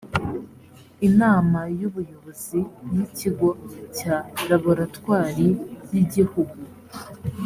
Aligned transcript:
inama 1.07 1.59
y 1.79 1.83
ubuyobozi 1.89 2.59
y 2.93 2.97
ikigo 3.05 3.49
cya 3.97 4.15
laboratwari 4.49 5.47
y 5.91 5.95
igihugu 6.03 6.57